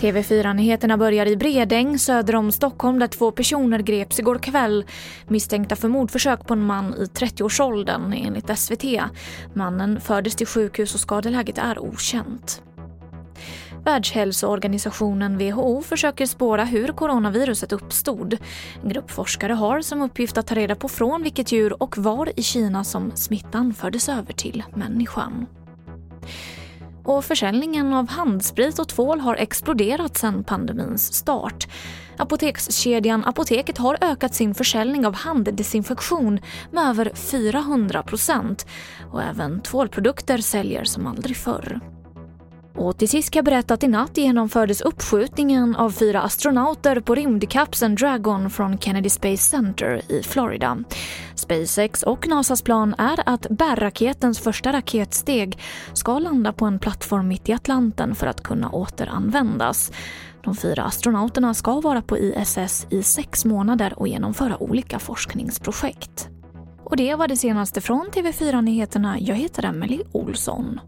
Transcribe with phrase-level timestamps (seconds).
[0.00, 4.84] TV4-nyheterna börjar i Bredäng söder om Stockholm där två personer greps igår kväll
[5.28, 8.84] misstänkta för mordförsök på en man i 30-årsåldern enligt SVT.
[9.54, 12.62] Mannen fördes till sjukhus och skadeläget är okänt.
[13.84, 18.38] Världshälsoorganisationen WHO försöker spåra hur coronaviruset uppstod.
[18.82, 22.38] En grupp forskare har som uppgift att ta reda på från vilket djur och var
[22.38, 25.46] i Kina som smittan fördes över till människan
[27.08, 31.68] och försäljningen av handsprit och tvål har exploderat sedan pandemins start.
[32.16, 36.40] Apotekskedjan Apoteket har ökat sin försäljning av handdesinfektion
[36.72, 38.66] med över 400 procent
[39.12, 41.97] och även tvålprodukter säljer som aldrig förr.
[42.78, 47.14] Och till sist kan jag berätta att i natt genomfördes uppskjutningen av fyra astronauter på
[47.14, 50.78] rymdkapseln Dragon från Kennedy Space Center i Florida.
[51.34, 55.58] SpaceX och NASAs plan är att bärraketens första raketsteg
[55.92, 59.92] ska landa på en plattform mitt i Atlanten för att kunna återanvändas.
[60.44, 66.28] De fyra astronauterna ska vara på ISS i sex månader och genomföra olika forskningsprojekt.
[66.84, 69.20] Och det var det senaste från TV4 Nyheterna.
[69.20, 70.80] Jag heter Emily Olsson.